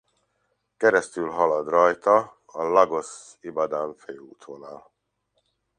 Keresztülhalad 0.77 1.67
rajta 1.67 2.41
a 2.45 2.63
Lagos–Ibadan 2.63 3.95
főútvonal. 3.95 4.91